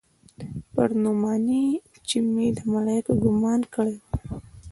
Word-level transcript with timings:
پر 0.73 0.89
نعماني 1.03 1.65
چې 2.07 2.17
مې 2.33 2.47
د 2.57 2.59
ملايکو 2.73 3.13
ګومان 3.23 3.61
کړى 3.73 3.95
و. 3.99 4.03